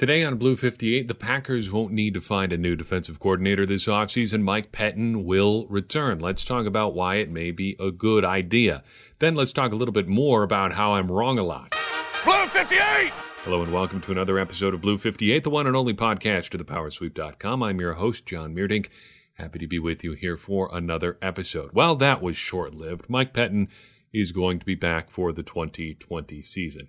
[0.00, 3.84] Today on Blue 58, the Packers won't need to find a new defensive coordinator this
[3.84, 4.40] offseason.
[4.40, 6.20] Mike Pettine will return.
[6.20, 8.82] Let's talk about why it may be a good idea.
[9.18, 11.76] Then let's talk a little bit more about how I'm wrong a lot.
[12.24, 13.12] Blue 58!
[13.44, 16.56] Hello and welcome to another episode of Blue 58, the one and only podcast to
[16.56, 17.62] thepowersweep.com.
[17.62, 18.88] I'm your host, John Meerdink.
[19.34, 21.72] Happy to be with you here for another episode.
[21.74, 23.10] Well, that was short lived.
[23.10, 23.68] Mike Pettine
[24.14, 26.88] is going to be back for the 2020 season.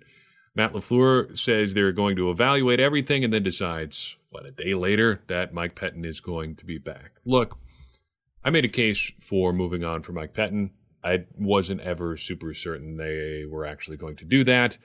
[0.54, 5.22] Matt LaFleur says they're going to evaluate everything and then decides, what, a day later,
[5.26, 7.12] that Mike Pettine is going to be back.
[7.24, 7.58] Look,
[8.44, 10.70] I made a case for moving on for Mike Pettine.
[11.02, 14.78] I wasn't ever super certain they were actually going to do that.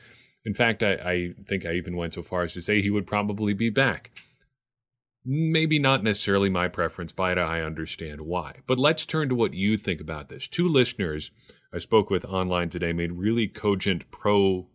[0.46, 3.06] In fact, I, I think I even went so far as to say he would
[3.06, 4.12] probably be back.
[5.26, 8.60] Maybe not necessarily my preference, but I understand why.
[8.66, 10.48] But let's turn to what you think about this.
[10.48, 11.32] Two listeners
[11.74, 14.68] I spoke with online today made really cogent pro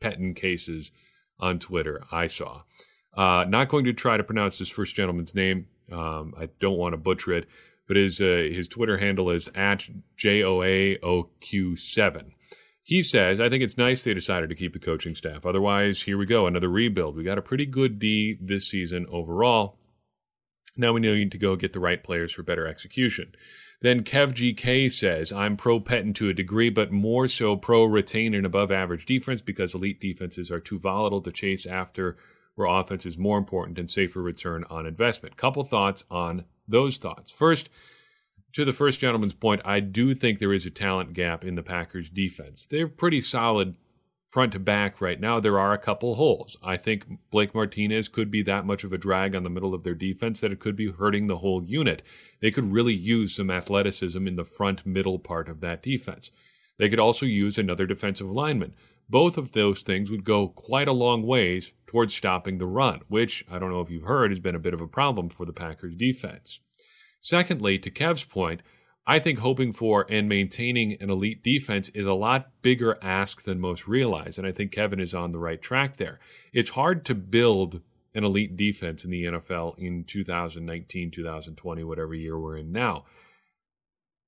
[0.00, 0.90] Pettine cases
[1.38, 2.02] on Twitter.
[2.10, 2.62] I saw.
[3.14, 5.66] Uh, not going to try to pronounce this first gentleman's name.
[5.90, 7.46] Um, I don't want to butcher it,
[7.86, 12.30] but his uh, his Twitter handle is at joaoq7.
[12.82, 15.46] He says, "I think it's nice they decided to keep the coaching staff.
[15.46, 17.16] Otherwise, here we go, another rebuild.
[17.16, 19.76] We got a pretty good D this season overall.
[20.76, 23.34] Now we need to go get the right players for better execution."
[23.80, 28.34] Then Kev GK says, I'm pro Pettine to a degree, but more so pro retain
[28.34, 32.16] an above average defense because elite defenses are too volatile to chase after,
[32.56, 35.36] where offense is more important and safer return on investment.
[35.36, 37.30] Couple thoughts on those thoughts.
[37.30, 37.70] First,
[38.52, 41.62] to the first gentleman's point, I do think there is a talent gap in the
[41.62, 42.66] Packers defense.
[42.66, 43.76] They're pretty solid
[44.28, 46.56] front to back right now, there are a couple holes.
[46.62, 49.84] I think Blake Martinez could be that much of a drag on the middle of
[49.84, 52.02] their defense that it could be hurting the whole unit.
[52.40, 56.30] They could really use some athleticism in the front middle part of that defense.
[56.78, 58.74] They could also use another defensive lineman.
[59.08, 63.44] Both of those things would go quite a long ways towards stopping the run, which
[63.50, 65.54] I don't know if you've heard has been a bit of a problem for the
[65.54, 66.60] Packers defense.
[67.20, 68.60] Secondly, to Kev's point,
[69.10, 73.58] I think hoping for and maintaining an elite defense is a lot bigger ask than
[73.58, 74.36] most realize.
[74.36, 76.20] And I think Kevin is on the right track there.
[76.52, 77.80] It's hard to build
[78.14, 83.06] an elite defense in the NFL in 2019, 2020, whatever year we're in now.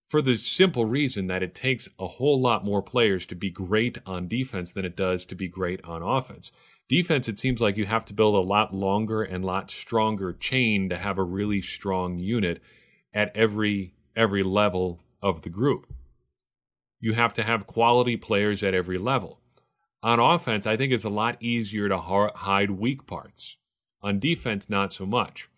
[0.09, 3.99] For the simple reason that it takes a whole lot more players to be great
[4.07, 6.53] on defense than it does to be great on offense.
[6.89, 10.89] Defense, it seems like you have to build a lot longer and lot stronger chain
[10.89, 12.63] to have a really strong unit
[13.13, 15.87] at every every level of the group.
[17.01, 19.41] You have to have quality players at every level.
[20.03, 23.57] On offense, I think it's a lot easier to hide weak parts.
[24.03, 25.49] On defense, not so much.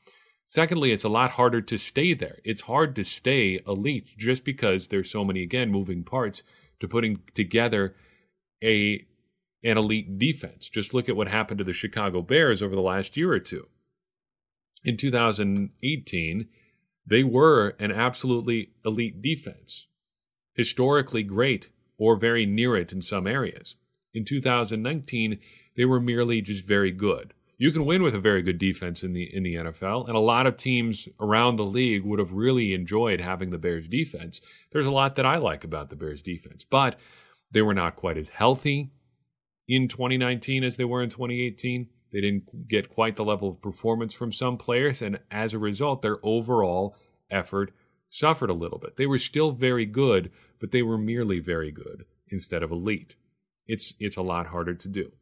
[0.47, 2.39] Secondly, it's a lot harder to stay there.
[2.45, 6.43] It's hard to stay elite just because there's so many again moving parts
[6.79, 7.97] to putting together
[8.63, 9.07] a
[9.65, 10.69] an elite defense.
[10.69, 13.69] Just look at what happened to the Chicago Bears over the last year or two.
[14.85, 16.49] In 2018,
[17.07, 19.87] they were an absolutely elite defense,
[20.55, 21.69] historically great
[21.99, 23.77] or very near it in some areas.
[24.15, 25.39] In 2019,
[25.77, 27.35] they were merely just very good.
[27.59, 30.21] You can win with a very good defense in the in the NFL, and a
[30.21, 34.41] lot of teams around the league would have really enjoyed having the Bears defense.
[34.73, 36.99] There's a lot that I like about the Bears defense, but
[37.53, 38.91] they were not quite as healthy
[39.69, 41.89] in 2019 as they were in 2018.
[42.13, 46.03] They didn't get quite the level of performance from some players, and as a result,
[46.03, 46.95] their overall
[47.31, 47.73] effort
[48.11, 48.97] suffered a little bit.
[48.97, 50.31] They were still very good,
[50.61, 53.15] but they were merely very good instead of elite.
[53.67, 55.13] It's it's a lot harder to do.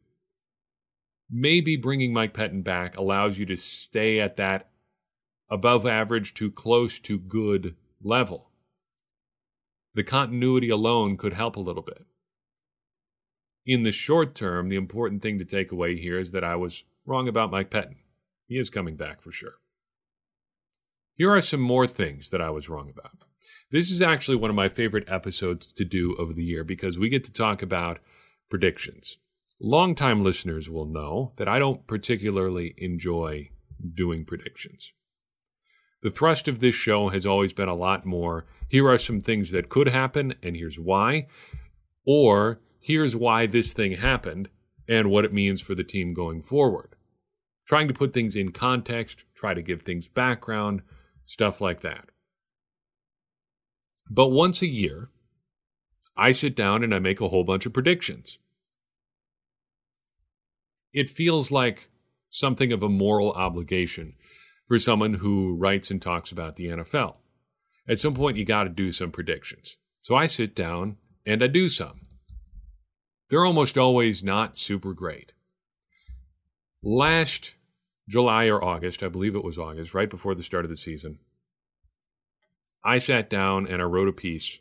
[1.29, 4.69] Maybe bringing Mike Pettine back allows you to stay at that
[5.49, 8.49] above average to close to good level.
[9.93, 12.05] The continuity alone could help a little bit
[13.65, 16.83] in the short term, the important thing to take away here is that I was
[17.05, 17.97] wrong about Mike Pettine.
[18.47, 19.55] He is coming back for sure.
[21.15, 23.11] Here are some more things that I was wrong about.
[23.71, 27.09] This is actually one of my favorite episodes to do over the year because we
[27.09, 27.99] get to talk about
[28.49, 29.17] predictions.
[29.59, 33.51] Longtime listeners will know that I don't particularly enjoy
[33.93, 34.91] doing predictions.
[36.01, 39.51] The thrust of this show has always been a lot more here are some things
[39.51, 41.27] that could happen, and here's why,
[42.05, 44.49] or here's why this thing happened
[44.89, 46.95] and what it means for the team going forward.
[47.65, 50.81] Trying to put things in context, try to give things background,
[51.25, 52.09] stuff like that.
[54.09, 55.09] But once a year,
[56.17, 58.37] I sit down and I make a whole bunch of predictions.
[60.91, 61.89] It feels like
[62.29, 64.15] something of a moral obligation
[64.67, 67.15] for someone who writes and talks about the NFL.
[67.87, 69.77] At some point, you got to do some predictions.
[70.03, 72.01] So I sit down and I do some
[73.31, 75.31] they're almost always not super great.
[76.83, 77.55] Last
[78.07, 81.17] July or August, I believe it was August, right before the start of the season,
[82.83, 84.59] I sat down and I wrote a piece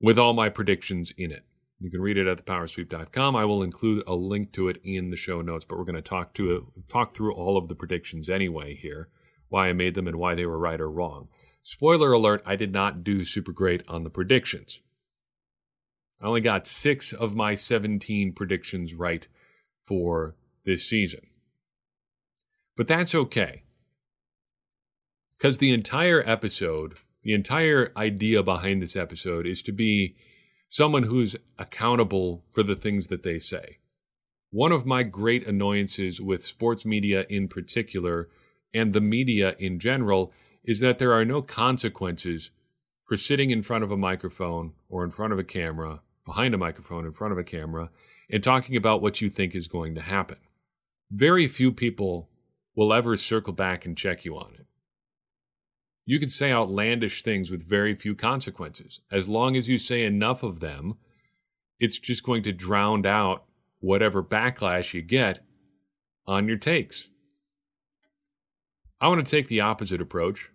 [0.00, 1.44] with all my predictions in it.
[1.80, 3.34] You can read it at thepowersweep.com.
[3.34, 6.02] I will include a link to it in the show notes, but we're going to
[6.02, 9.08] talk to talk through all of the predictions anyway here,
[9.48, 11.30] why I made them and why they were right or wrong.
[11.64, 14.82] Spoiler alert, I did not do super great on the predictions.
[16.20, 19.26] I only got 6 of my 17 predictions right
[19.84, 20.34] for
[20.64, 21.26] this season.
[22.76, 23.64] But that's okay.
[25.38, 30.16] Because the entire episode, the entire idea behind this episode is to be
[30.68, 33.78] someone who's accountable for the things that they say.
[34.50, 38.28] One of my great annoyances with sports media in particular
[38.74, 40.32] and the media in general
[40.64, 42.50] is that there are no consequences
[43.04, 46.58] for sitting in front of a microphone or in front of a camera, behind a
[46.58, 47.90] microphone, in front of a camera,
[48.30, 50.36] and talking about what you think is going to happen.
[51.10, 52.30] Very few people
[52.76, 54.66] will ever circle back and check you on it.
[56.06, 59.00] You can say outlandish things with very few consequences.
[59.10, 60.98] As long as you say enough of them,
[61.80, 63.46] it's just going to drown out
[63.80, 65.40] whatever backlash you get
[66.28, 67.08] on your takes.
[69.00, 70.50] I want to take the opposite approach.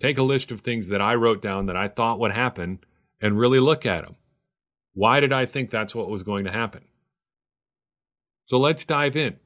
[0.00, 2.78] Take a list of things that I wrote down that I thought would happen
[3.20, 4.16] and really look at them.
[4.94, 6.84] Why did I think that's what was going to happen?
[8.46, 9.36] So let's dive in.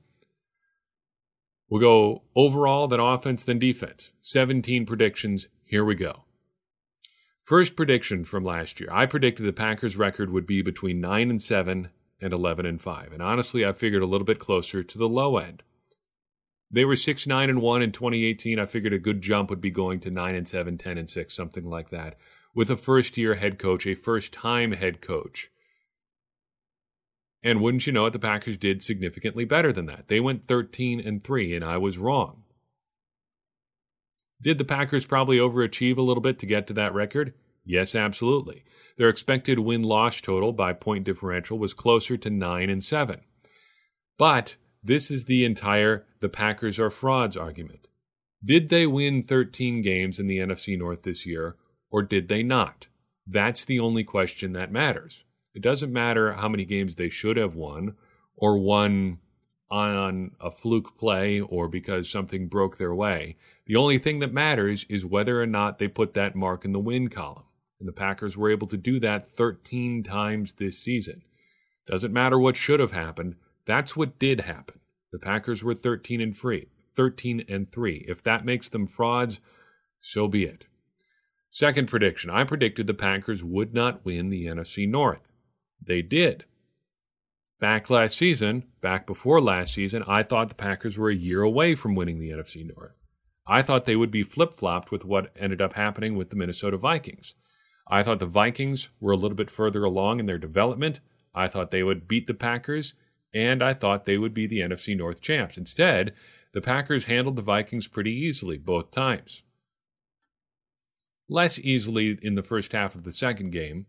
[1.68, 4.12] We'll go overall, then offense, then defense.
[4.22, 5.48] 17 predictions.
[5.64, 6.24] Here we go.
[7.44, 8.88] First prediction from last year.
[8.92, 11.88] I predicted the Packers record would be between 9 and 7
[12.20, 13.12] and 11 and 5.
[13.12, 15.62] And honestly, I figured a little bit closer to the low end.
[16.70, 18.58] They were 6 9 and 1 in 2018.
[18.58, 21.34] I figured a good jump would be going to 9 and 7, 10 and 6,
[21.34, 22.16] something like that.
[22.54, 25.50] With a first year head coach, a first time head coach.
[27.42, 30.08] And wouldn't you know it, the Packers did significantly better than that.
[30.08, 32.44] They went 13 and 3, and I was wrong.
[34.40, 37.34] Did the Packers probably overachieve a little bit to get to that record?
[37.64, 38.64] Yes, absolutely.
[38.96, 43.20] Their expected win loss total by point differential was closer to 9 and 7.
[44.18, 47.86] But this is the entire the Packers are frauds argument.
[48.44, 51.56] Did they win 13 games in the NFC North this year,
[51.92, 52.88] or did they not?
[53.26, 55.22] That's the only question that matters.
[55.54, 57.94] It doesn't matter how many games they should have won
[58.36, 59.18] or won
[59.70, 63.36] on a fluke play or because something broke their way.
[63.66, 66.80] The only thing that matters is whether or not they put that mark in the
[66.80, 67.44] win column.
[67.78, 71.22] And the Packers were able to do that 13 times this season.
[71.86, 73.36] Doesn't matter what should have happened.
[73.66, 74.80] That's what did happen.
[75.12, 78.06] The Packers were 13 and free, 13 and 3.
[78.08, 79.40] If that makes them frauds,
[80.00, 80.64] so be it.
[81.54, 85.20] Second prediction, I predicted the Packers would not win the NFC North.
[85.84, 86.46] They did.
[87.60, 91.74] Back last season, back before last season, I thought the Packers were a year away
[91.74, 92.94] from winning the NFC North.
[93.46, 96.78] I thought they would be flip flopped with what ended up happening with the Minnesota
[96.78, 97.34] Vikings.
[97.86, 101.00] I thought the Vikings were a little bit further along in their development.
[101.34, 102.94] I thought they would beat the Packers,
[103.34, 105.58] and I thought they would be the NFC North champs.
[105.58, 106.14] Instead,
[106.54, 109.42] the Packers handled the Vikings pretty easily both times.
[111.32, 113.86] Less easily in the first half of the second game,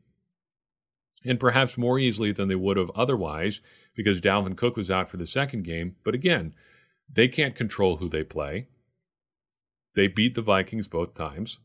[1.25, 3.59] and perhaps more easily than they would have otherwise
[3.93, 5.97] because Dalvin Cook was out for the second game.
[6.05, 6.53] But again,
[7.11, 8.67] they can't control who they play.
[9.93, 11.59] They beat the Vikings both times.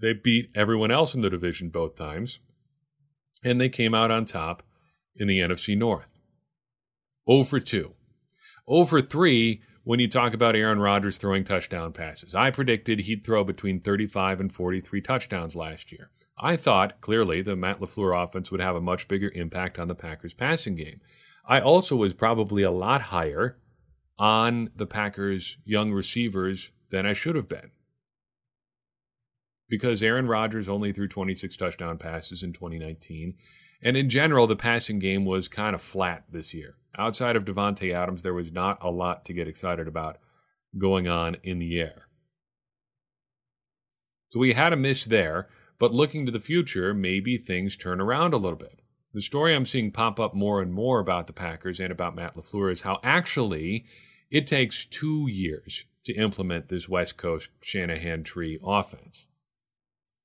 [0.00, 2.38] They beat everyone else in the division both times.
[3.42, 4.62] And they came out on top
[5.16, 6.06] in the NFC North.
[7.28, 7.94] 0 for 2.
[8.70, 12.34] 0 for 3 when you talk about Aaron Rodgers throwing touchdown passes.
[12.34, 16.10] I predicted he'd throw between 35 and 43 touchdowns last year.
[16.38, 19.94] I thought, clearly, the Matt LaFleur offense would have a much bigger impact on the
[19.94, 21.00] Packers' passing game.
[21.46, 23.56] I also was probably a lot higher
[24.18, 27.70] on the Packers' young receivers than I should have been.
[29.70, 33.36] Because Aaron Rodgers only threw 26 touchdown passes in 2019.
[33.80, 36.76] And in general, the passing game was kind of flat this year.
[36.96, 40.18] Outside of Davante Adams, there was not a lot to get excited about
[40.76, 42.08] going on in the air.
[44.30, 45.48] So we had a miss there.
[45.78, 48.80] But looking to the future, maybe things turn around a little bit.
[49.14, 52.36] The story I'm seeing pop up more and more about the Packers and about Matt
[52.36, 53.86] LaFleur is how actually
[54.30, 59.28] it takes two years to implement this West Coast Shanahan tree offense.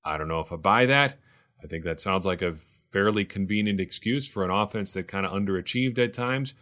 [0.04, 1.20] I don't know if I buy that.
[1.64, 2.56] I think that sounds like a
[2.94, 6.54] fairly convenient excuse for an offense that kind of underachieved at times.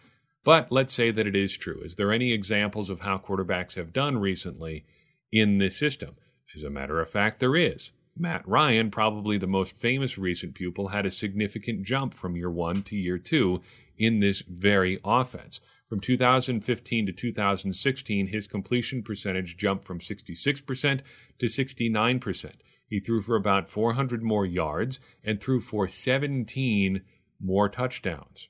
[0.44, 1.82] But let's say that it is true.
[1.84, 4.86] Is there any examples of how quarterbacks have done recently
[5.32, 6.16] in this system?
[6.56, 7.92] As a matter of fact, there is.
[8.18, 12.82] Matt Ryan, probably the most famous recent pupil, had a significant jump from year one
[12.84, 13.62] to year two
[13.98, 15.62] in this very offense.
[15.88, 21.02] From 2015 to 2016, his completion percentage jumped from 66%
[21.40, 22.52] to 69%.
[22.92, 27.02] He threw for about 400 more yards and threw for 17
[27.40, 28.50] more touchdowns.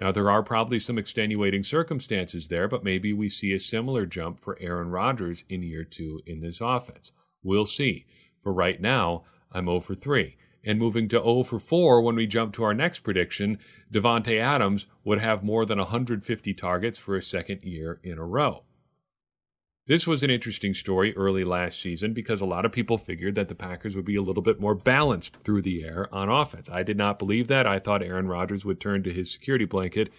[0.00, 4.40] Now, there are probably some extenuating circumstances there, but maybe we see a similar jump
[4.40, 7.12] for Aaron Rodgers in year two in this offense.
[7.42, 8.06] We'll see.
[8.42, 10.38] For right now, I'm 0 for 3.
[10.64, 13.58] And moving to 0 for 4 when we jump to our next prediction,
[13.92, 18.64] Davante Adams would have more than 150 targets for a second year in a row.
[19.88, 23.48] This was an interesting story early last season because a lot of people figured that
[23.48, 26.70] the Packers would be a little bit more balanced through the air on offense.
[26.70, 27.66] I did not believe that.
[27.66, 30.12] I thought Aaron Rodgers would turn to his security blanket,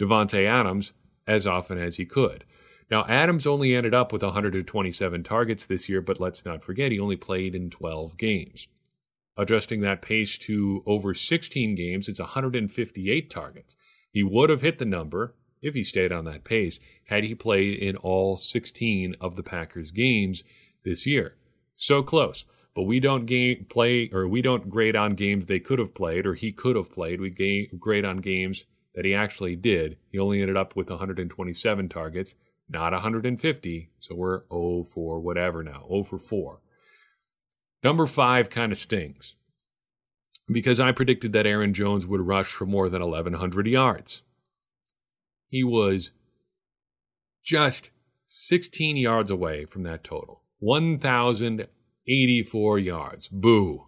[0.00, 0.92] Davante Adams,
[1.26, 2.44] as often as he could.
[2.88, 7.00] Now, Adams only ended up with 127 targets this year, but let's not forget he
[7.00, 8.68] only played in 12 games.
[9.36, 13.74] Adjusting that pace to over 16 games, it's 158 targets.
[14.12, 17.78] He would have hit the number if he stayed on that pace, had he played
[17.78, 20.42] in all 16 of the Packers games
[20.84, 21.36] this year.
[21.76, 22.44] So close.
[22.74, 26.26] But we don't game, play or we don't grade on games they could have played
[26.26, 27.20] or he could have played.
[27.20, 29.96] We game, grade on games that he actually did.
[30.10, 32.34] He only ended up with 127 targets,
[32.68, 33.90] not 150.
[33.98, 36.60] So we're 0 for whatever now, 0 for 4.
[37.82, 39.36] Number five kind of stings
[40.50, 44.22] because I predicted that Aaron Jones would rush for more than 1,100 yards.
[45.48, 46.12] He was
[47.42, 47.90] just
[48.26, 53.28] 16 yards away from that total 1,084 yards.
[53.28, 53.86] Boo.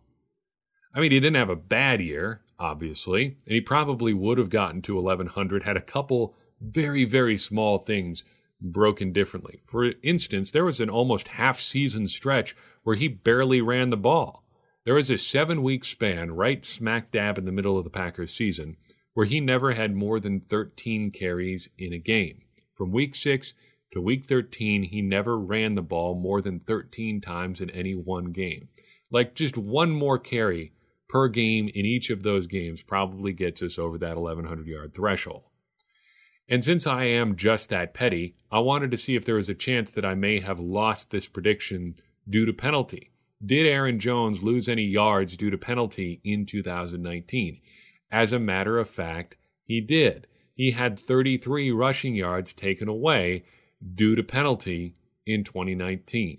[0.95, 4.83] I mean, he didn't have a bad year, obviously, and he probably would have gotten
[4.83, 8.25] to 1,100 had a couple very, very small things
[8.61, 9.61] broken differently.
[9.67, 14.45] For instance, there was an almost half season stretch where he barely ran the ball.
[14.85, 18.35] There was a seven week span right smack dab in the middle of the Packers
[18.35, 18.77] season
[19.21, 22.41] where he never had more than 13 carries in a game.
[22.75, 23.53] From week 6
[23.93, 28.33] to week 13, he never ran the ball more than 13 times in any one
[28.33, 28.69] game.
[29.11, 30.73] Like just one more carry
[31.07, 35.43] per game in each of those games probably gets us over that 1100 yard threshold.
[36.49, 39.55] And since I am just that petty, I wanted to see if there was a
[39.55, 41.97] chance that I may have lost this prediction
[42.27, 43.11] due to penalty.
[43.45, 47.61] Did Aaron Jones lose any yards due to penalty in 2019?
[48.11, 50.27] As a matter of fact, he did.
[50.55, 53.45] He had 33 rushing yards taken away
[53.95, 56.39] due to penalty in 2019.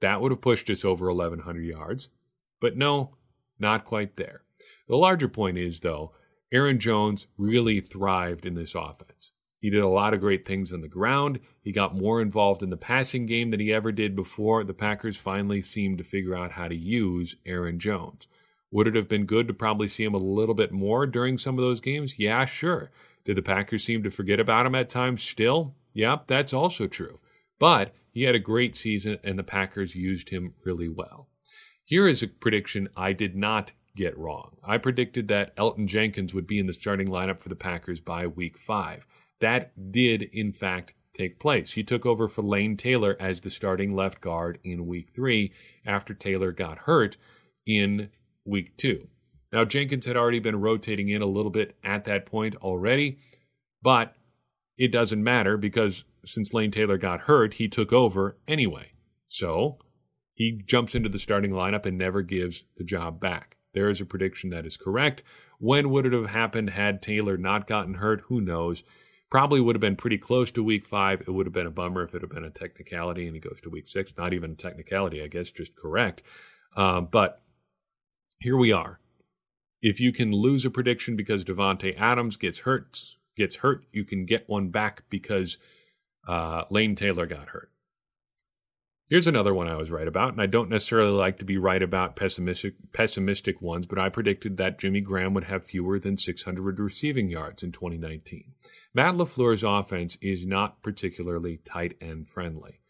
[0.00, 2.08] That would have pushed us over 1,100 yards.
[2.60, 3.16] But no,
[3.58, 4.42] not quite there.
[4.88, 6.12] The larger point is, though,
[6.52, 9.32] Aaron Jones really thrived in this offense.
[9.60, 11.40] He did a lot of great things on the ground.
[11.60, 14.62] He got more involved in the passing game than he ever did before.
[14.62, 18.28] The Packers finally seemed to figure out how to use Aaron Jones.
[18.70, 21.58] Would it have been good to probably see him a little bit more during some
[21.58, 22.18] of those games?
[22.18, 22.90] Yeah, sure.
[23.24, 25.74] Did the Packers seem to forget about him at times still?
[25.94, 27.18] Yep, that's also true.
[27.58, 31.28] But he had a great season and the Packers used him really well.
[31.84, 34.56] Here is a prediction I did not get wrong.
[34.62, 38.26] I predicted that Elgton Jenkins would be in the starting lineup for the Packers by
[38.26, 39.06] week five.
[39.40, 41.72] That did, in fact, take place.
[41.72, 45.52] He took over for Lane Taylor as the starting left guard in week three
[45.84, 47.16] after Taylor got hurt
[47.66, 48.10] in
[48.48, 49.08] week two.
[49.52, 53.18] Now, Jenkins had already been rotating in a little bit at that point already,
[53.82, 54.14] but
[54.76, 58.92] it doesn't matter because since Lane Taylor got hurt, he took over anyway.
[59.28, 59.78] So
[60.34, 63.56] he jumps into the starting lineup and never gives the job back.
[63.74, 65.22] There is a prediction that is correct.
[65.58, 68.22] When would it have happened had Taylor not gotten hurt?
[68.28, 68.84] Who knows?
[69.30, 71.20] Probably would have been pretty close to week five.
[71.22, 73.60] It would have been a bummer if it had been a technicality and he goes
[73.62, 74.14] to week six.
[74.16, 76.22] Not even a technicality, I guess, just correct.
[76.76, 77.42] Um, but
[78.40, 79.00] here we are.
[79.80, 82.98] If you can lose a prediction because Davante Adams gets hurt,
[83.36, 85.58] gets hurt, you can get one back because
[86.26, 87.70] uh, Lane Taylor got hurt.
[89.08, 91.82] Here's another one I was right about, and I don't necessarily like to be right
[91.82, 96.78] about pessimistic pessimistic ones, but I predicted that Jimmy Graham would have fewer than 600
[96.78, 98.52] receiving yards in 2019.
[98.92, 102.80] Matt LaFleur's offense is not particularly tight end friendly.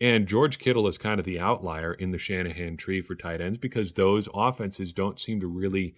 [0.00, 3.58] And George Kittle is kind of the outlier in the Shanahan tree for tight ends
[3.58, 5.94] because those offenses don't seem to really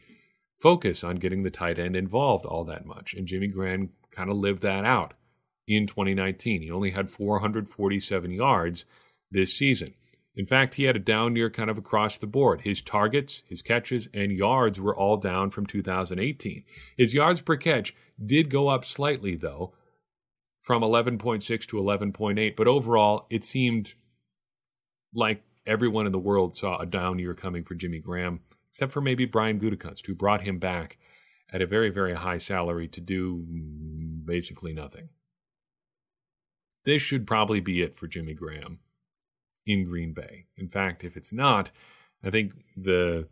[0.58, 3.14] focus on getting the tight end involved all that much.
[3.14, 5.14] And Jimmy Graham kind of lived that out
[5.66, 6.62] in 2019.
[6.62, 8.84] He only had 447 yards
[9.30, 9.94] this season.
[10.34, 12.60] In fact, he had a down year kind of across the board.
[12.60, 16.62] His targets, his catches, and yards were all down from 2018.
[16.96, 19.72] His yards per catch did go up slightly, though,
[20.66, 22.56] from 11.6 to 11.8.
[22.56, 23.94] But overall, it seemed
[25.14, 28.40] like everyone in the world saw a down year coming for Jimmy Graham,
[28.72, 30.98] except for maybe Brian Gutekunst, who brought him back
[31.52, 33.46] at a very, very high salary to do
[34.24, 35.10] basically nothing.
[36.84, 38.80] this should probably be it for Jimmy Graham
[39.64, 40.46] in Green Bay.
[40.56, 41.70] In fact, if it's not,
[42.24, 43.28] I think the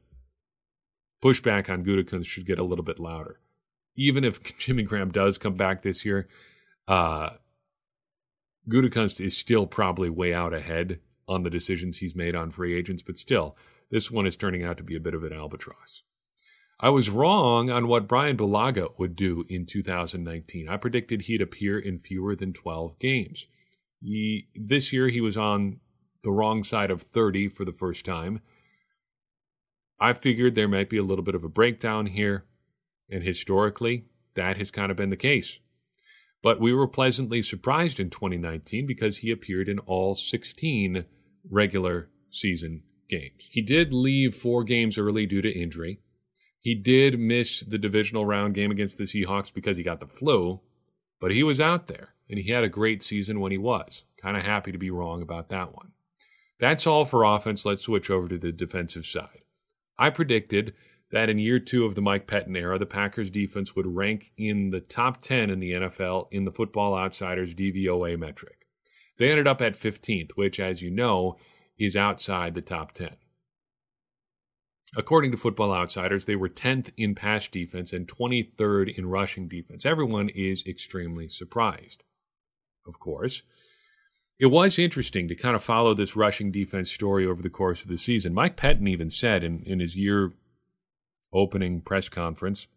[1.21, 3.41] pushback on Gutekunst should get a little bit louder.
[3.97, 6.29] Even if Jimmy Graham does come back this year,
[6.89, 7.31] uh,
[8.69, 13.03] Gutekunst is still probably way out ahead on the decisions he's made on free agents,
[13.03, 13.57] but still,
[13.91, 16.03] this one is turning out to be a bit of an albatross.
[16.81, 20.69] I was wrong on what Brian Bulaga would do in 2019.
[20.69, 23.47] I predicted he'd appear in fewer than 12 games.
[24.03, 25.81] He, this year, he was on
[26.23, 28.41] the wrong side of 30 for the first time.
[30.01, 32.45] I figured there might be a little bit of a breakdown here,
[33.09, 35.61] and historically, that has kind of been the case.
[36.45, 41.07] But we were pleasantly surprised in 2019 because he appeared in all 16
[41.51, 43.49] regular season games.
[43.49, 46.01] He did leave four games early due to injury.
[46.61, 50.61] He did miss the divisional round game against the Seahawks because he got the flu,
[51.19, 54.05] but he was out there and he had a great season when he was.
[54.21, 55.93] Kind of happy to be wrong about that one.
[56.61, 57.65] That's all for offense.
[57.65, 59.41] Let's switch over to the defensive side.
[59.99, 60.75] I predicted
[61.15, 64.71] that in year two of the Mike Pettine era, the Packers defense would rank in
[64.71, 68.67] the top 10 in the NFL in the Football Outsiders DVOA metric.
[69.17, 71.37] They ended up at 15th, which, as you know,
[71.79, 73.11] is outside the top 10.
[74.97, 79.87] According to Football Outsiders, they were 10th in pass defense and 23rd in rushing defense.
[79.87, 82.03] Everyone is extremely surprised,
[82.89, 83.43] of course.
[84.41, 87.89] It was interesting to kind of follow this rushing defense story over the course of
[87.89, 88.35] the season.
[88.35, 90.33] Mike Pettine even said in, in his year
[91.35, 92.69] opening press conference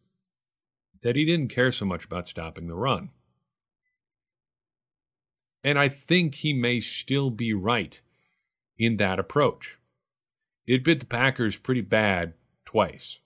[1.04, 3.10] that he didn't care so much about stopping the run.
[5.64, 8.02] And I think he may still be right
[8.78, 9.78] in that approach.
[10.66, 12.34] It bit the Packers pretty bad
[12.66, 13.20] twice.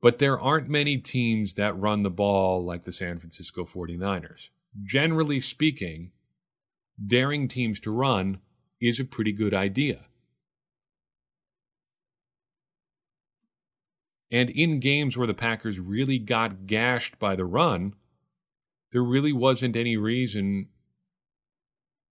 [0.00, 4.48] But there aren't many teams that run the ball like the San Francisco 49ers
[4.82, 6.12] generally speaking,
[7.04, 8.38] daring teams to run
[8.80, 10.06] is a pretty good idea.
[14.32, 17.94] And in games where the Packers really got gashed by the run,
[18.90, 20.68] there really wasn't any reason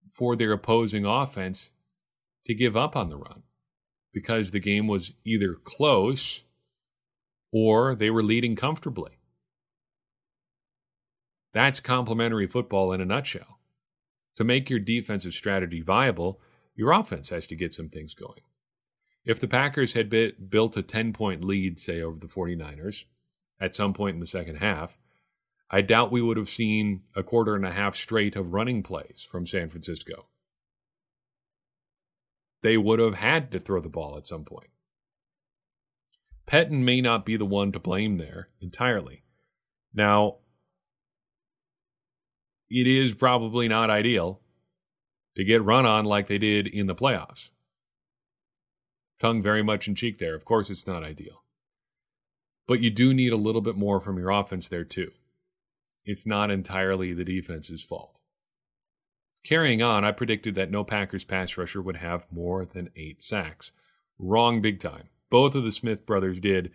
[0.07, 1.71] for their opposing offense
[2.45, 3.41] to give up on the run
[4.13, 6.43] because the game was either close
[7.51, 9.17] or they were leading comfortably.
[11.53, 13.59] That's complementary football in a nutshell.
[14.35, 16.39] To make your defensive strategy viable,
[16.75, 18.41] your offense has to get some things going.
[19.23, 23.05] If the Packers had bit, built a 10 point lead, say, over the 49ers
[23.59, 24.97] at some point in the second half,
[25.69, 29.25] I doubt we would have seen a quarter and a half straight of running plays
[29.29, 30.25] from San Francisco.
[32.61, 34.69] They would have had to throw the ball at some point.
[36.45, 39.23] Pettine may not be the one to blame there entirely.
[39.93, 40.37] Now,
[42.69, 44.41] it is probably not ideal
[45.35, 47.49] to get run on like they did in the playoffs.
[49.21, 50.33] Tongue very much in cheek there.
[50.33, 51.43] Of course, it's not ideal.
[52.67, 55.11] But you do need a little bit more from your offense there, too.
[56.03, 58.19] It's not entirely the defense's fault.
[59.43, 63.71] Carrying on, I predicted that no Packers pass rusher would have more than eight sacks.
[64.17, 65.09] Wrong big time.
[65.29, 66.71] Both of the Smith brothers did,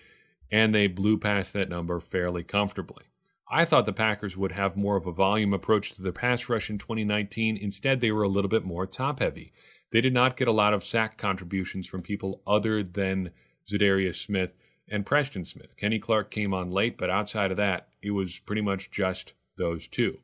[0.49, 3.07] and they blew past that number fairly comfortably.
[3.51, 6.71] I thought the Packers would have more of a volume approach to their pass rush
[6.71, 7.57] in 2019.
[7.57, 9.53] Instead, they were a little bit more top heavy.
[9.93, 13.31] They did not get a lot of sack contributions from people other than
[13.71, 14.53] Za'Darius Smith
[14.89, 15.77] and Preston Smith.
[15.77, 19.89] Kenny Clark came on late, but outside of that, it was pretty much just those
[19.89, 20.19] two.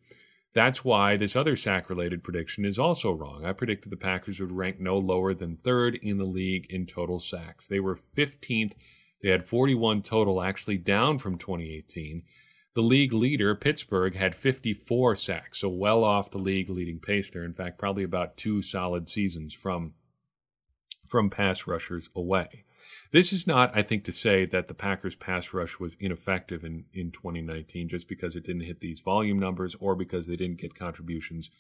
[0.54, 3.44] That's why this other sack related prediction is also wrong.
[3.44, 7.20] I predicted the Packers would rank no lower than third in the league in total
[7.20, 7.66] sacks.
[7.66, 8.72] They were 15th.
[9.22, 12.22] They had 41 total, actually down from 2018.
[12.74, 17.44] The league leader, Pittsburgh, had 54 sacks, so well off the league leading pace there.
[17.44, 19.92] In fact, probably about two solid seasons from,
[21.06, 22.64] from pass rushers away.
[23.10, 26.86] This is not, I think, to say that the Packers' pass rush was ineffective in,
[26.94, 30.74] in 2019 just because it didn't hit these volume numbers or because they didn't get
[30.74, 31.50] contributions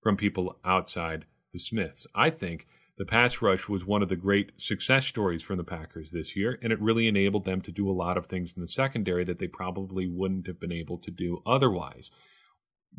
[0.00, 2.06] from people outside the Smiths.
[2.14, 2.68] I think
[3.02, 6.56] the pass rush was one of the great success stories from the Packers this year,
[6.62, 9.40] and it really enabled them to do a lot of things in the secondary that
[9.40, 12.12] they probably wouldn't have been able to do otherwise.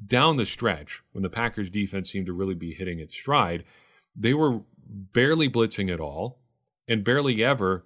[0.06, 3.64] Down the stretch, when the Packers defense seemed to really be hitting its stride,
[4.14, 6.42] they were barely blitzing at all
[6.86, 7.86] and barely ever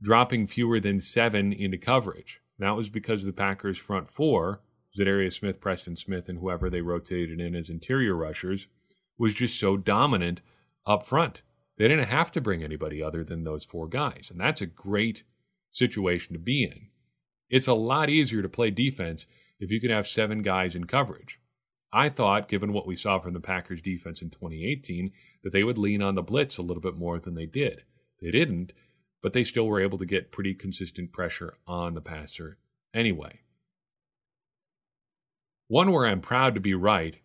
[0.00, 2.40] dropping fewer than seven into coverage.
[2.58, 4.62] That was because the Packers' front four,
[4.98, 8.66] Za'Darius Smith, Preston Smith, and whoever they rotated in as interior rushers,
[9.18, 10.40] was just so dominant
[10.86, 11.42] up front.
[11.80, 14.28] They didn't have to bring anybody other than those four guys.
[14.30, 15.22] And that's a great
[15.72, 16.88] situation to be in.
[17.48, 19.24] It's a lot easier to play defense
[19.58, 21.40] if you can have seven guys in coverage.
[21.90, 25.10] I thought, given what we saw from the Packers defense in 2018,
[25.42, 27.84] that they would lean on the blitz a little bit more than they did.
[28.20, 28.74] They didn't,
[29.22, 32.58] but they still were able to get pretty consistent pressure on the passer
[32.92, 33.40] anyway.
[35.68, 37.16] One where I'm proud to be right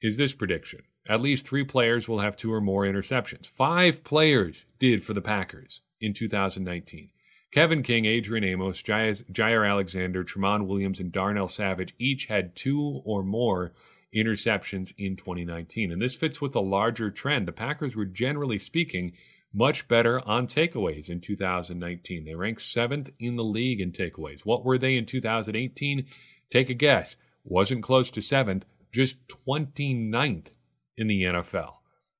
[0.00, 0.82] is this prediction.
[1.08, 3.46] At least three players will have two or more interceptions.
[3.46, 7.10] Five players did for the Packers in 2019.
[7.50, 13.22] Kevin King, Adrian Amos, Jaire Alexander, Tramon Williams, and Darnell Savage each had two or
[13.22, 13.72] more
[14.14, 15.90] interceptions in 2019.
[15.90, 17.46] And this fits with a larger trend.
[17.46, 19.12] The Packers were generally speaking
[19.52, 22.24] much better on takeaways in 2019.
[22.24, 24.46] They ranked seventh in the league in takeaways.
[24.46, 26.06] What were they in 2018?
[26.48, 27.16] Take a guess.
[27.44, 30.48] Wasn't close to seventh, just 29th
[30.96, 31.74] in the NFL.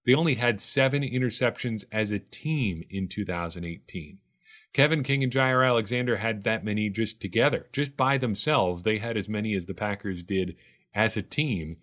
[0.04, 4.18] They only had seven interceptions as a team in 2018.
[4.72, 7.66] Kevin King and Jaire Alexander had that many just together.
[7.72, 10.56] Just by themselves, they had as many as the Packers did
[10.94, 11.76] as a team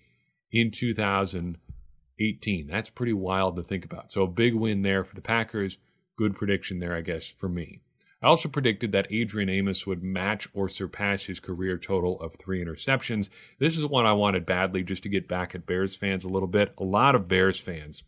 [0.51, 2.67] in 2018.
[2.67, 4.11] That's pretty wild to think about.
[4.11, 5.77] So a big win there for the Packers.
[6.17, 7.81] Good prediction there, I guess, for me.
[8.21, 12.63] I also predicted that Adrian Amos would match or surpass his career total of three
[12.63, 13.29] interceptions.
[13.59, 16.47] This is one I wanted badly just to get back at Bears fans a little
[16.47, 16.73] bit.
[16.77, 18.03] A lot of Bears fans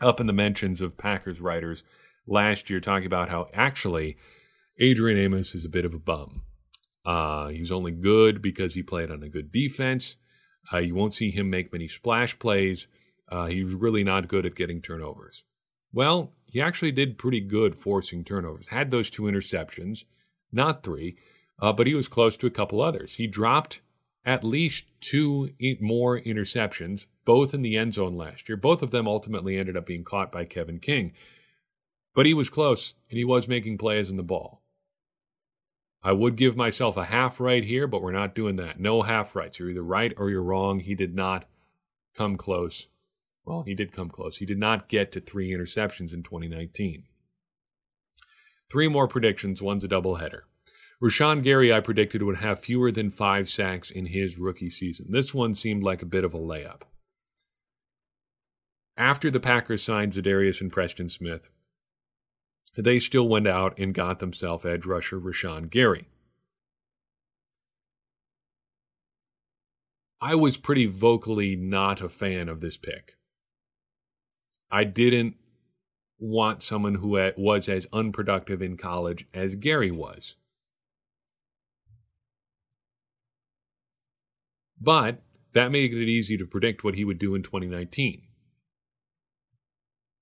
[0.00, 1.82] up in the mentions of Packers writers
[2.26, 4.16] last year talking about how actually
[4.78, 6.42] Adrian Amos is a bit of a bum.
[7.04, 10.16] Uh, he's only good because he played on a good defense.
[10.72, 12.86] Uh, you won't see him make many splash plays.
[13.30, 15.44] Uh, he's really not good at getting turnovers.
[15.92, 18.68] Well, he actually did pretty good forcing turnovers.
[18.68, 20.04] Had those two interceptions,
[20.52, 21.16] not three,
[21.60, 23.14] uh, but he was close to a couple others.
[23.14, 23.80] He dropped
[24.24, 28.56] at least two more interceptions, both in the end zone last year.
[28.56, 31.12] Both of them ultimately ended up being caught by Kevin King.
[32.14, 34.62] But he was close, and he was making plays in the ball.
[36.02, 38.80] I would give myself a half right here, but we're not doing that.
[38.80, 39.58] No half rights.
[39.58, 40.80] You're either right or you're wrong.
[40.80, 41.44] He did not
[42.14, 42.88] come close
[43.44, 44.36] well, he did come close.
[44.36, 47.04] He did not get to three interceptions in 2019.
[48.70, 50.42] Three more predictions, one's a doubleheader.
[51.02, 55.06] Rashan Gary, I predicted, would have fewer than five sacks in his rookie season.
[55.10, 56.82] This one seemed like a bit of a layup.
[58.96, 61.48] After the Packers signed Za'Darius and Preston Smith,
[62.76, 66.06] they still went out and got themselves edge rusher Rashan Gary.
[70.20, 73.16] I was pretty vocally not a fan of this pick.
[74.70, 75.36] I didn't
[76.18, 80.36] want someone who was as unproductive in college as Gary was.
[84.80, 88.22] But that made it easy to predict what he would do in 2019.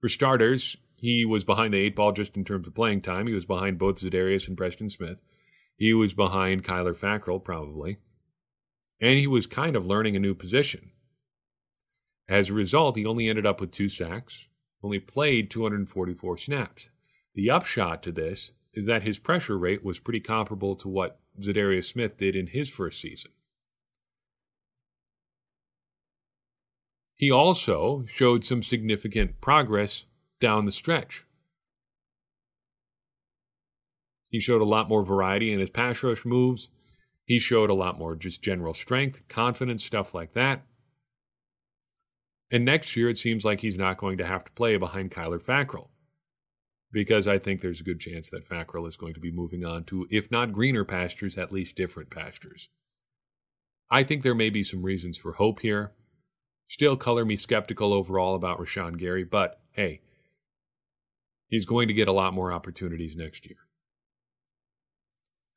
[0.00, 3.26] For starters, he was behind the eight ball just in terms of playing time.
[3.26, 5.18] He was behind both Za'Darius and Preston Smith.
[5.76, 7.98] He was behind Kyler Fackrell, probably.
[9.00, 10.90] And he was kind of learning a new position.
[12.28, 14.46] As a result, he only ended up with two sacks,
[14.82, 16.90] only played 244 snaps.
[17.34, 21.86] The upshot to this is that his pressure rate was pretty comparable to what Za'Darius
[21.86, 23.30] Smith did in his first season.
[27.14, 30.04] He also showed some significant progress
[30.38, 31.24] down the stretch.
[34.28, 36.68] He showed a lot more variety in his pass rush moves.
[37.24, 40.62] He showed a lot more just general strength, confidence, stuff like that.
[42.50, 45.40] And next year, it seems like he's not going to have to play behind Kyler
[45.40, 45.88] Fackrell
[46.90, 49.84] because I think there's a good chance that Fackrell is going to be moving on
[49.84, 52.68] to, if not greener pastures, at least different pastures.
[53.90, 55.92] I think there may be some reasons for hope here.
[56.66, 60.00] Still color me skeptical overall about Rashan Gary, but hey,
[61.46, 63.56] he's going to get a lot more opportunities next year.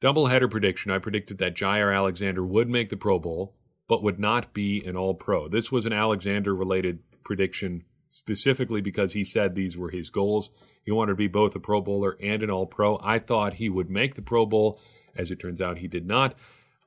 [0.01, 3.55] Doubleheader prediction I predicted that Jaire Alexander would make the Pro Bowl
[3.91, 5.49] but would not be an all pro.
[5.49, 10.49] This was an Alexander related prediction specifically because he said these were his goals.
[10.85, 13.01] He wanted to be both a Pro Bowler and an all pro.
[13.03, 14.79] I thought he would make the Pro Bowl.
[15.13, 16.35] As it turns out, he did not,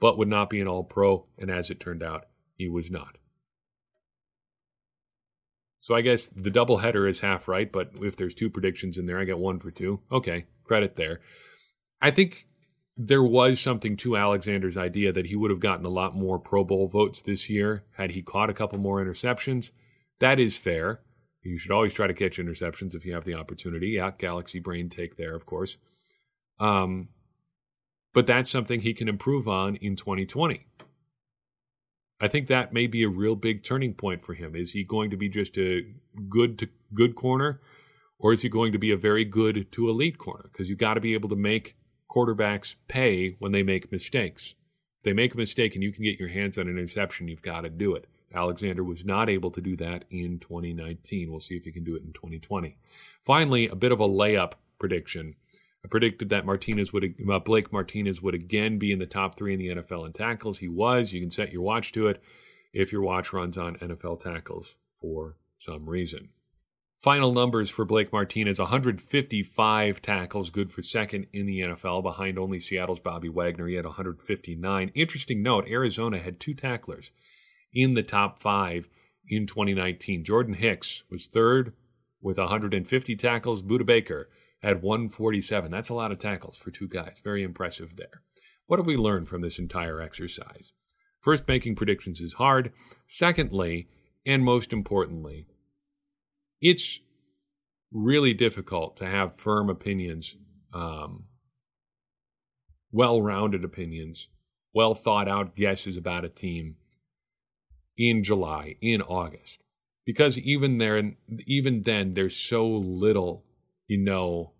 [0.01, 1.27] but would not be an all pro.
[1.37, 2.25] And as it turned out,
[2.57, 3.19] he was not.
[5.83, 9.05] So I guess the double header is half right, but if there's two predictions in
[9.05, 10.01] there, I get one for two.
[10.11, 11.21] Okay, credit there.
[12.01, 12.47] I think
[12.97, 16.65] there was something to Alexander's idea that he would have gotten a lot more Pro
[16.65, 19.71] Bowl votes this year had he caught a couple more interceptions.
[20.21, 21.01] That is fair.
[21.43, 23.89] You should always try to catch interceptions if you have the opportunity.
[23.91, 25.77] Yeah, Galaxy Brain take there, of course.
[26.59, 27.09] Um,
[28.13, 30.67] but that's something he can improve on in 2020.
[32.21, 34.55] I think that may be a real big turning point for him.
[34.55, 35.83] Is he going to be just a
[36.29, 37.61] good to good corner,
[38.19, 40.49] or is he going to be a very good to elite corner?
[40.51, 41.77] Because you got to be able to make
[42.15, 44.55] quarterbacks pay when they make mistakes.
[44.99, 47.43] If they make a mistake and you can get your hands on an interception, you've
[47.43, 48.07] got to do it.
[48.35, 51.31] Alexander was not able to do that in 2019.
[51.31, 52.77] We'll see if he can do it in 2020.
[53.25, 55.37] Finally, a bit of a layup prediction.
[55.85, 59.53] I predicted that Martinez would uh, Blake Martinez would again be in the top three
[59.53, 60.59] in the NFL in tackles.
[60.59, 61.13] He was.
[61.13, 62.23] You can set your watch to it
[62.73, 66.31] if your watch runs on NFL tackles for some reason.
[67.05, 72.59] Final numbers for Blake Martinez 155 tackles, good for second in the NFL, behind only
[72.59, 73.67] Seattle's Bobby Wagner.
[73.67, 74.91] He had 159.
[74.95, 77.11] Interesting note Arizona had two tacklers
[77.75, 78.89] in the top five
[79.29, 80.25] in 2019.
[80.25, 81.75] Jordan Hicks was third
[82.23, 83.63] with 150 tackles.
[83.63, 84.31] Budda Baker
[84.63, 85.71] had 147.
[85.71, 87.21] That's a lot of tackles for two guys.
[87.23, 88.23] Very impressive there.
[88.65, 90.73] What have we learned from this entire exercise?
[91.21, 92.73] First, making predictions is hard.
[93.07, 93.89] Secondly,
[94.25, 95.45] and most importantly,
[96.65, 97.01] it's
[97.93, 100.35] really difficult to have firm opinions,
[100.73, 101.25] um,
[102.91, 104.29] well rounded opinions,
[104.73, 106.77] well thought out guesses about a team
[107.99, 109.63] in July, in August.
[110.07, 111.13] Because even there,
[111.47, 113.45] even then, there's so little
[113.87, 114.53] you know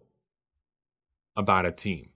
[1.37, 2.11] about a team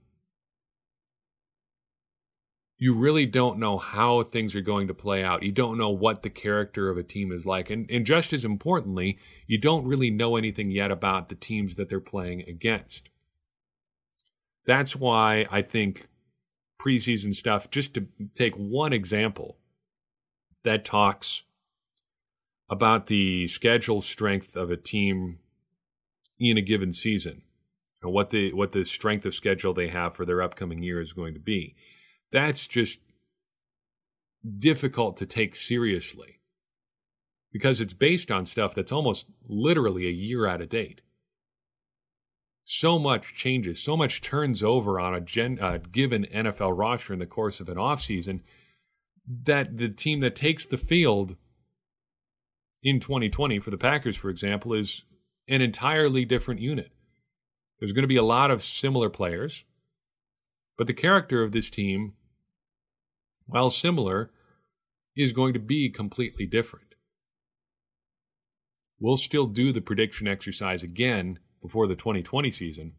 [2.81, 5.43] you really don't know how things are going to play out.
[5.43, 7.69] You don't know what the character of a team is like.
[7.69, 11.89] And, and just as importantly, you don't really know anything yet about the teams that
[11.89, 13.09] they're playing against.
[14.65, 16.07] That's why I think
[16.81, 19.57] preseason stuff, just to take one example
[20.63, 21.43] that talks
[22.69, 25.39] about the schedule strength of a team
[26.39, 27.41] in a given season
[28.01, 31.11] and what the what the strength of schedule they have for their upcoming year is
[31.11, 31.75] going to be
[32.31, 32.99] that's just
[34.57, 36.39] difficult to take seriously
[37.51, 41.01] because it's based on stuff that's almost literally a year out of date.
[42.63, 47.19] So much changes, so much turns over on a gen, uh, given NFL roster in
[47.19, 48.41] the course of an offseason
[49.27, 51.35] that the team that takes the field
[52.83, 55.03] in 2020 for the Packers, for example, is
[55.47, 56.91] an entirely different unit.
[57.79, 59.63] There's going to be a lot of similar players,
[60.77, 62.13] but the character of this team
[63.49, 64.31] while similar,
[65.15, 66.95] is going to be completely different.
[68.99, 72.93] We'll still do the prediction exercise again before the 2020 season,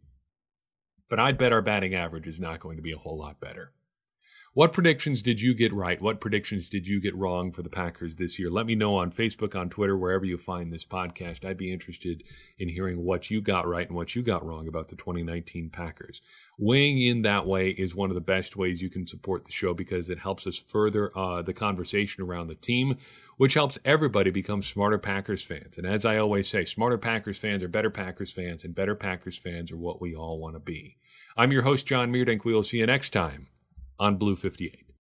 [1.08, 3.72] but I'd bet our batting average is not going to be a whole lot better.
[4.52, 6.02] What predictions did you get right?
[6.02, 8.50] What predictions did you get wrong for the Packers this year?
[8.50, 11.44] Let me know on Facebook, on Twitter, wherever you find this podcast.
[11.44, 12.24] I'd be interested
[12.58, 16.20] in hearing what you got right and what you got wrong about the 2019 Packers.
[16.58, 19.72] Weighing in that way is one of the best ways you can support the show
[19.72, 22.96] because it helps us further uh, the conversation around the team,
[23.36, 25.78] which helps everybody become smarter Packers fans.
[25.78, 29.38] And as I always say, smarter Packers fans are better Packers fans, and better Packers
[29.38, 30.96] fans are what we all want to be.
[31.36, 32.44] I'm your host, John Meerdink.
[32.44, 33.46] We will see you next time
[34.00, 34.89] on Blue 58.